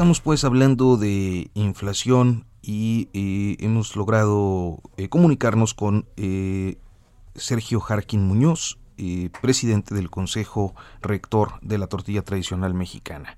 [0.00, 6.78] Estamos pues hablando de inflación y eh, hemos logrado eh, comunicarnos con eh,
[7.34, 13.36] Sergio Jarquín Muñoz, eh, presidente del Consejo Rector de la Tortilla Tradicional Mexicana.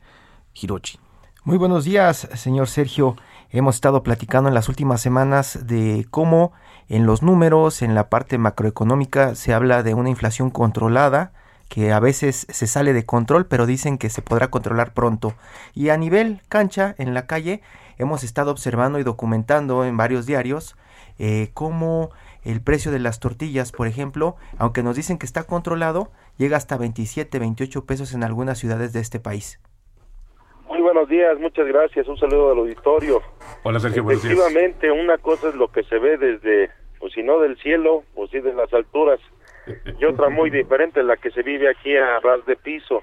[0.55, 1.01] Hirochi.
[1.43, 3.17] Muy buenos días, señor Sergio.
[3.51, 6.53] Hemos estado platicando en las últimas semanas de cómo
[6.89, 11.33] en los números, en la parte macroeconómica, se habla de una inflación controlada,
[11.73, 15.33] que a veces se sale de control, pero dicen que se podrá controlar pronto.
[15.75, 17.62] Y a nivel cancha, en la calle,
[17.97, 20.77] hemos estado observando y documentando en varios diarios
[21.19, 22.11] eh, cómo
[22.45, 26.77] el precio de las tortillas, por ejemplo, aunque nos dicen que está controlado, llega hasta
[26.77, 29.59] 27, 28 pesos en algunas ciudades de este país.
[30.69, 33.23] Muy buenos días, muchas gracias, un saludo al auditorio.
[33.62, 34.34] Hola Sergio, buenos días.
[34.34, 38.31] Efectivamente, una cosa es lo que se ve desde, pues si no del cielo, pues
[38.31, 39.20] sí de las alturas,
[39.66, 43.02] y otra muy diferente, la que se vive aquí a ras de piso.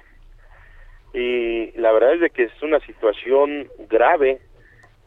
[1.12, 4.40] Y la verdad es de que es una situación grave,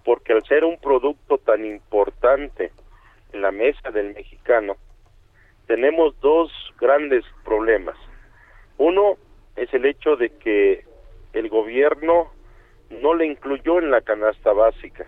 [0.04, 2.72] porque al ser un producto tan importante
[3.32, 4.76] en la mesa del mexicano,
[5.68, 7.98] tenemos dos grandes problemas.
[8.78, 9.18] Uno
[9.56, 10.86] es el hecho de que
[11.34, 12.32] el gobierno
[12.90, 15.06] no le incluyó en la canasta básica.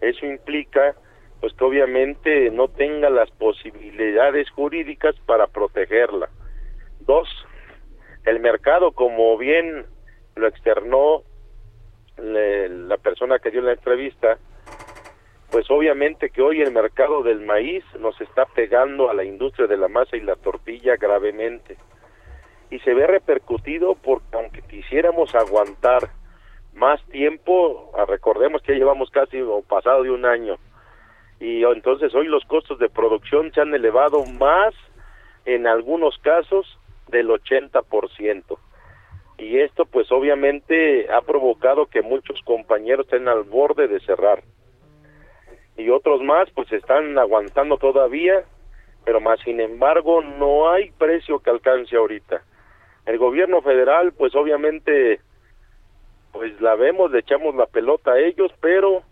[0.00, 0.94] Eso implica
[1.42, 6.28] pues que obviamente no tenga las posibilidades jurídicas para protegerla.
[7.00, 7.28] Dos,
[8.24, 9.84] el mercado, como bien
[10.36, 11.24] lo externó
[12.16, 14.38] le, la persona que dio la entrevista,
[15.50, 19.78] pues obviamente que hoy el mercado del maíz nos está pegando a la industria de
[19.78, 21.76] la masa y la tortilla gravemente.
[22.70, 26.08] Y se ve repercutido porque aunque quisiéramos aguantar
[26.72, 30.56] más tiempo, ah, recordemos que ya llevamos casi o pasado de un año,
[31.42, 34.72] y entonces hoy los costos de producción se han elevado más
[35.44, 38.58] en algunos casos del 80%.
[39.38, 44.44] Y esto pues obviamente ha provocado que muchos compañeros estén al borde de cerrar.
[45.76, 48.44] Y otros más pues están aguantando todavía,
[49.04, 52.44] pero más sin embargo no hay precio que alcance ahorita.
[53.04, 55.18] El gobierno federal pues obviamente
[56.30, 59.02] pues la vemos, le echamos la pelota a ellos, pero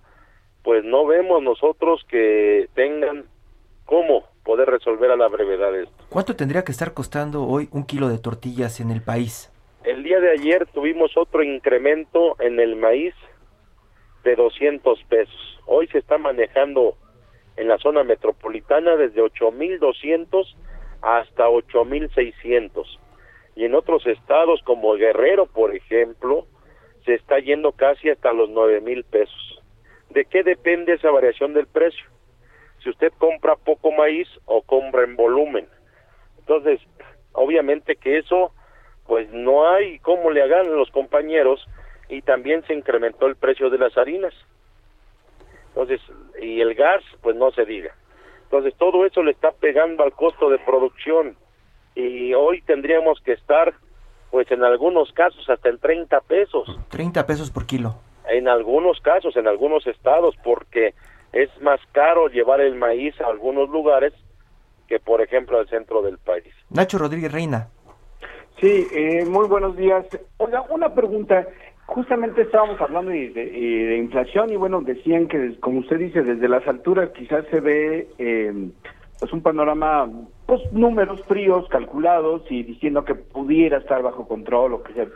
[0.63, 3.25] pues no vemos nosotros que tengan
[3.85, 5.95] cómo poder resolver a la brevedad esto.
[6.09, 9.53] ¿Cuánto tendría que estar costando hoy un kilo de tortillas en el país?
[9.85, 13.15] El día de ayer tuvimos otro incremento en el maíz
[14.25, 15.61] de 200 pesos.
[15.67, 16.97] Hoy se está manejando
[17.57, 20.55] en la zona metropolitana desde 8.200
[21.03, 22.85] hasta 8.600.
[23.57, 26.47] Y en otros estados como Guerrero, por ejemplo,
[27.05, 29.60] se está yendo casi hasta los 9.000 pesos.
[30.11, 32.05] ¿De qué depende esa variación del precio?
[32.83, 35.69] Si usted compra poco maíz o compra en volumen.
[36.39, 36.81] Entonces,
[37.33, 38.53] obviamente que eso,
[39.07, 41.65] pues no hay cómo le hagan los compañeros
[42.09, 44.35] y también se incrementó el precio de las harinas.
[45.69, 46.01] Entonces,
[46.43, 47.95] y el gas, pues no se diga.
[48.45, 51.37] Entonces, todo eso le está pegando al costo de producción
[51.95, 53.75] y hoy tendríamos que estar,
[54.33, 56.69] pues en algunos casos, hasta en 30 pesos.
[56.89, 60.95] 30 pesos por kilo en algunos casos, en algunos estados, porque
[61.33, 64.13] es más caro llevar el maíz a algunos lugares
[64.89, 66.53] que, por ejemplo, al centro del país.
[66.71, 67.69] Nacho Rodríguez Reina.
[68.61, 70.07] Sí, eh, muy buenos días.
[70.39, 71.47] Oiga, una pregunta.
[71.87, 76.67] Justamente estábamos hablando de, de, inflación y bueno, decían que, como usted dice, desde las
[76.69, 78.71] alturas quizás se ve eh,
[79.19, 80.09] pues un panorama,
[80.47, 85.09] pues números fríos, calculados y diciendo que pudiera estar bajo control o que se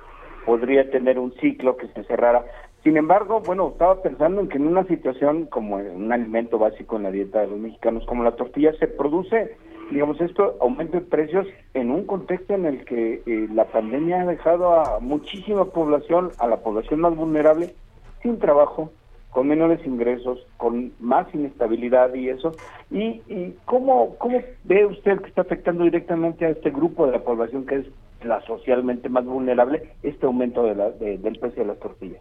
[0.45, 2.45] podría tener un ciclo que se cerrara.
[2.85, 7.05] Sin embargo, bueno, estaba pensando en que en una situación como un alimento básico en
[7.05, 9.57] la dieta de los mexicanos, como la tortilla, se produce,
[9.91, 14.27] digamos, esto, aumento de precios en un contexto en el que eh, la pandemia ha
[14.27, 17.75] dejado a muchísima población, a la población más vulnerable,
[18.23, 18.93] sin trabajo,
[19.31, 22.53] con menores ingresos, con más inestabilidad y eso.
[22.91, 27.25] ¿Y, y cómo, cómo ve usted que está afectando directamente a este grupo de la
[27.25, 27.87] población que es
[28.23, 32.21] la socialmente más vulnerable este aumento de la, del precio de las tortillas?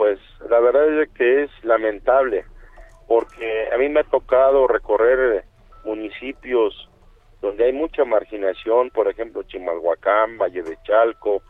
[0.00, 0.18] Pues
[0.48, 2.46] la verdad es que es lamentable,
[3.06, 5.44] porque a mí me ha tocado recorrer
[5.84, 6.88] municipios
[7.42, 11.42] donde hay mucha marginación, por ejemplo, Chimalhuacán, Valle de Chalco,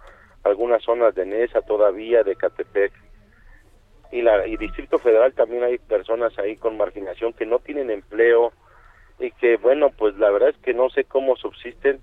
[0.43, 2.93] algunas zonas de Nesa todavía, de Catepec.
[4.11, 8.53] Y, la, y Distrito Federal también hay personas ahí con marginación que no tienen empleo
[9.21, 12.01] y que, bueno, pues la verdad es que no sé cómo subsisten,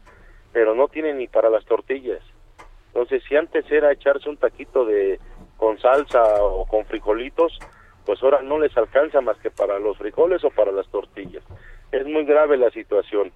[0.53, 2.23] pero no tienen ni para las tortillas.
[2.93, 5.19] Entonces, si antes era echarse un taquito de
[5.57, 7.59] con salsa o con frijolitos,
[8.05, 11.43] pues ahora no les alcanza más que para los frijoles o para las tortillas.
[11.91, 13.31] Es muy grave la situación.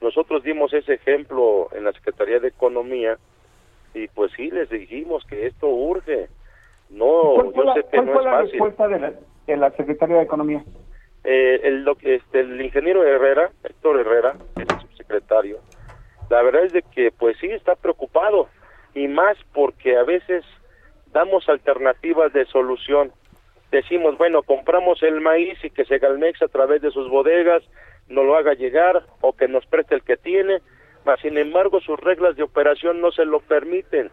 [0.00, 3.18] Nosotros dimos ese ejemplo en la Secretaría de Economía
[3.94, 6.28] y pues sí les dijimos que esto urge.
[6.90, 8.50] No, yo sé que no es la fácil.
[8.52, 9.12] respuesta de la,
[9.46, 10.64] de la Secretaría de Economía?
[11.24, 15.58] Eh, el, este, el ingeniero Herrera, Héctor Herrera, es el subsecretario,
[16.30, 18.48] la verdad es de que pues sí está preocupado
[18.94, 20.44] y más porque a veces
[21.16, 23.10] damos alternativas de solución.
[23.70, 27.62] Decimos, bueno, compramos el maíz y que se Galmex a través de sus bodegas
[28.08, 30.60] nos lo haga llegar o que nos preste el que tiene,
[31.06, 34.10] mas sin embargo sus reglas de operación no se lo permiten.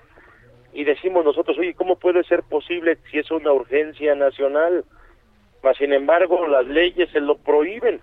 [0.72, 4.86] Y decimos nosotros, oye, ¿cómo puede ser posible si es una urgencia nacional?
[5.62, 8.00] Mas sin embargo las leyes se lo prohíben.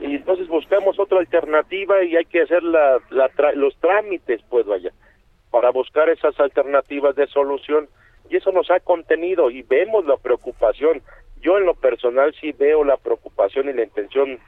[0.00, 4.66] Y entonces buscamos otra alternativa y hay que hacer la, la tra- los trámites, pues
[4.66, 4.92] vaya,
[5.54, 7.86] para buscar esas alternativas de solución.
[8.28, 11.00] Y eso nos ha contenido y vemos la preocupación.
[11.40, 14.40] Yo en lo personal sí veo la preocupación y la intención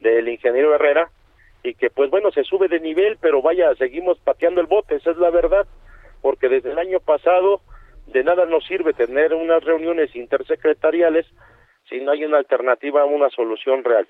[0.00, 1.10] del ingeniero Herrera
[1.62, 5.10] y que pues bueno, se sube de nivel, pero vaya, seguimos pateando el bote, esa
[5.10, 5.66] es la verdad,
[6.22, 7.60] porque desde el año pasado
[8.06, 11.26] de nada nos sirve tener unas reuniones intersecretariales
[11.90, 14.08] si no hay una alternativa una solución real.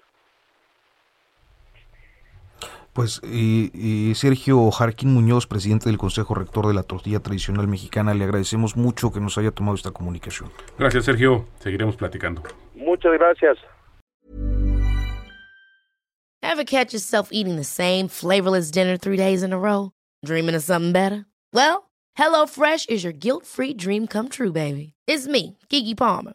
[2.94, 8.23] Pues eh, Sergio Jarquín Muñoz, presidente del Consejo Rector de la Tortilla Tradicional Mexicana, le
[8.23, 10.50] agradecemos mucho que nos haya tomado esta comunicación.
[10.79, 11.44] Gracias, Sergio.
[11.58, 12.43] Seguiremos platicando.
[12.76, 13.58] Muchas gracias.
[16.41, 19.91] Ever catch yourself eating the same flavorless dinner three days in a row?
[20.25, 21.26] Dreaming of something better?
[21.52, 24.94] Well, HelloFresh is your guilt free dream come true, baby.
[25.08, 26.35] It's me, Kiki Palmer.